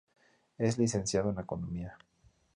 [0.57, 1.95] Es licenciado en Economía.